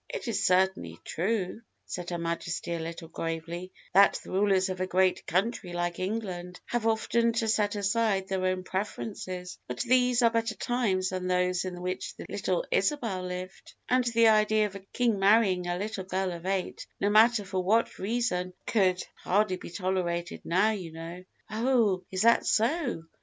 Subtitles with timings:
[0.09, 4.87] "It is certainly true," said Her Majesty a little gravely, "that the rulers of a
[4.87, 10.31] great country like England have often to set aside their own preferences; but these are
[10.31, 14.79] better times than those in which the little Isabel lived, and the idea of a
[14.91, 19.69] king marrying a little girl of eight, no matter for what reason, would hardly be
[19.69, 23.03] tolerated now, you know." "Oh, is that so?"